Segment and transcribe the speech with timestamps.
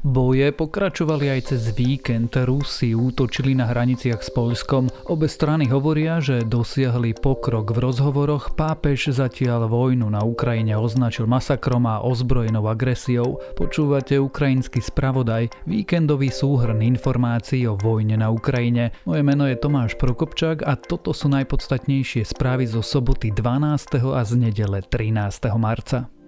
[0.00, 2.32] Boje pokračovali aj cez víkend.
[2.32, 4.88] Rusi útočili na hraniciach s Polskom.
[5.12, 8.56] Obe strany hovoria, že dosiahli pokrok v rozhovoroch.
[8.56, 13.44] Pápež zatiaľ vojnu na Ukrajine označil masakrom a ozbrojenou agresiou.
[13.60, 18.96] Počúvate ukrajinský spravodaj, víkendový súhrn informácií o vojne na Ukrajine.
[19.04, 24.00] Moje meno je Tomáš Prokopčák a toto sú najpodstatnejšie správy zo soboty 12.
[24.16, 25.44] a z nedele 13.
[25.60, 26.19] marca.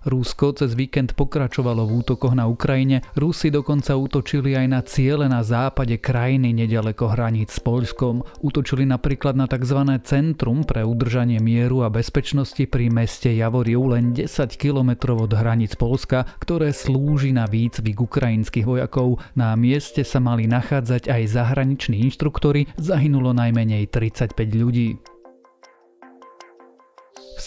[0.00, 5.44] Rusko cez víkend pokračovalo v útokoch na Ukrajine, Rusi dokonca útočili aj na ciele na
[5.44, 8.24] západe krajiny nedaleko hraníc s Poľskom.
[8.40, 9.76] Útočili napríklad na tzv.
[10.00, 14.24] Centrum pre udržanie mieru a bezpečnosti pri meste Javoriu len 10
[14.56, 19.20] km od hraníc Polska, ktoré slúži na výcvik ukrajinských vojakov.
[19.36, 24.96] Na mieste sa mali nachádzať aj zahraniční inštruktori, zahynulo najmenej 35 ľudí.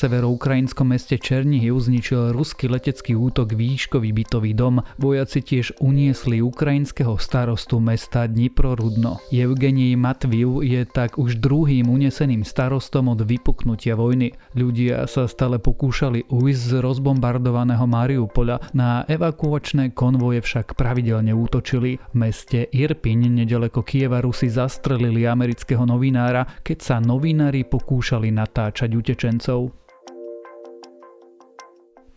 [0.04, 4.84] Severoukrajinskom meste Černihiv zničil ruský letecký útok výškový bytový dom.
[5.00, 9.24] Vojaci tiež uniesli ukrajinského starostu mesta Dniprorudno.
[9.32, 14.36] Evgenij Matviv je tak už druhým uneseným starostom od vypuknutia vojny.
[14.60, 18.60] Ľudia sa stále pokúšali ujsť z rozbombardovaného Mariupola.
[18.76, 21.96] Na evakuačné konvoje však pravidelne útočili.
[22.12, 29.80] V meste Irpiň nedaleko Kieva Rusi zastrelili amerického novinára, keď sa novinári pokúšali natáčať utečencov.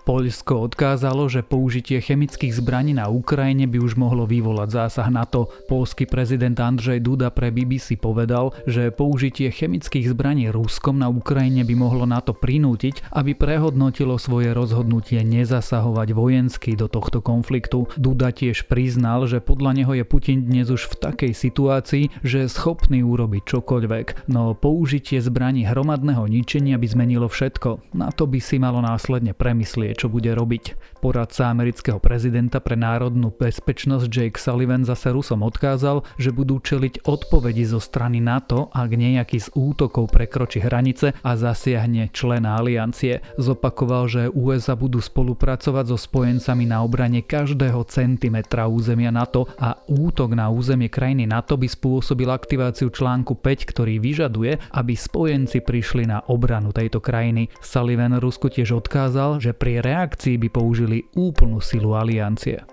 [0.06, 5.50] Poľsko odkázalo, že použitie chemických zbraní na Ukrajine by už mohlo vyvolať zásah NATO.
[5.66, 11.74] Polský prezident Andrzej Duda pre BBC povedal, že použitie chemických zbraní Ruskom na Ukrajine by
[11.74, 17.90] mohlo NATO prinútiť, aby prehodnotilo svoje rozhodnutie nezasahovať vojensky do tohto konfliktu.
[17.98, 22.54] Duda tiež priznal, že podľa neho je Putin dnes už v takej situácii, že je
[22.54, 27.98] schopný urobiť čokoľvek, no použitie zbraní hromadného ničenia by zmenilo všetko.
[27.98, 30.76] Na to by si malo následne premyslieť čo bude robiť.
[31.00, 37.64] Poradca amerického prezidenta pre národnú bezpečnosť Jake Sullivan zase Rusom odkázal, že budú čeliť odpovedi
[37.64, 43.24] zo strany NATO, ak nejaký z útokov prekročí hranice a zasiahne člena aliancie.
[43.40, 50.34] Zopakoval, že USA budú spolupracovať so spojencami na obrane každého centimetra územia NATO a útok
[50.34, 56.26] na územie krajiny NATO by spôsobil aktiváciu článku 5, ktorý vyžaduje, aby spojenci prišli na
[56.26, 57.48] obranu tejto krajiny.
[57.62, 62.66] Sullivan Rusku tiež odkázal, že pri reakcii by použili úplnú silu aliancie.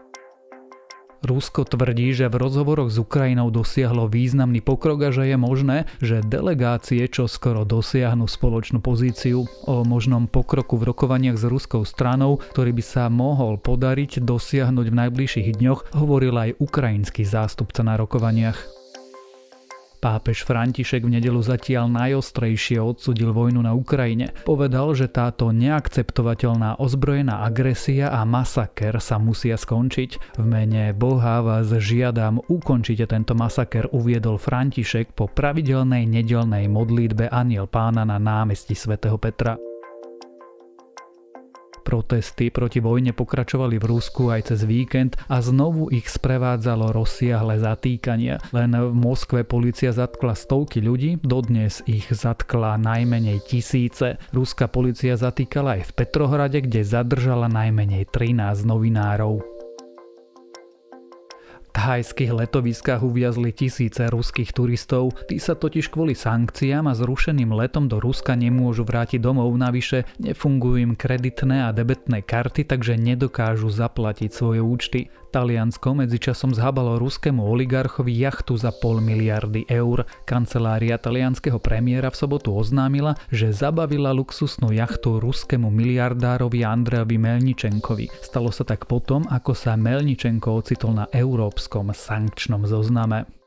[1.24, 6.20] Rusko tvrdí, že v rozhovoroch s Ukrajinou dosiahlo významný pokrok a že je možné, že
[6.20, 9.48] delegácie čo skoro dosiahnu spoločnú pozíciu.
[9.64, 15.00] O možnom pokroku v rokovaniach s ruskou stranou, ktorý by sa mohol podariť dosiahnuť v
[15.00, 18.83] najbližších dňoch, hovoril aj ukrajinský zástupca na rokovaniach.
[20.04, 24.36] Pápež František v nedelu zatiaľ najostrejšie odsudil vojnu na Ukrajine.
[24.44, 30.36] Povedal, že táto neakceptovateľná ozbrojená agresia a masaker sa musia skončiť.
[30.36, 37.72] V mene Boha vás žiadam, ukončite tento masaker, uviedol František po pravidelnej nedelnej modlitbe Aniel
[37.72, 39.73] pána na námestí svätého Petra.
[41.84, 48.40] Protesty proti vojne pokračovali v Rusku aj cez víkend a znovu ich sprevádzalo rozsiahle zatýkania.
[48.56, 54.18] Len v Moskve policia zatkla stovky ľudí, dodnes ich zatkla najmenej tisíce.
[54.32, 59.53] Ruská policia zatýkala aj v Petrohrade, kde zadržala najmenej 13 novinárov
[61.74, 67.98] thajských letoviskách uviazli tisíce ruských turistov, tí sa totiž kvôli sankciám a zrušeným letom do
[67.98, 74.62] Ruska nemôžu vrátiť domov, navyše nefungujú im kreditné a debetné karty, takže nedokážu zaplatiť svoje
[74.62, 75.10] účty.
[75.34, 80.06] Taliansko medzičasom zhabalo ruskému oligarchovi jachtu za pol miliardy eur.
[80.30, 88.14] Kancelária talianského premiéra v sobotu oznámila, že zabavila luxusnú jachtu ruskému miliardárovi Andrejovi Melničenkovi.
[88.22, 93.43] Stalo sa tak potom, ako sa Melničenko ocitol na európskom sankčnom zozname.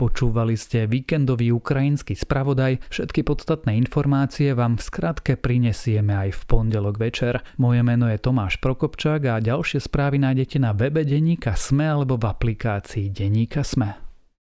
[0.00, 2.80] Počúvali ste víkendový ukrajinský spravodaj.
[2.88, 7.44] Všetky podstatné informácie vám v skratke prinesieme aj v pondelok večer.
[7.60, 12.32] Moje meno je Tomáš Prokopčák a ďalšie správy nájdete na webe Deníka Sme alebo v
[12.32, 14.09] aplikácii Deníka Sme.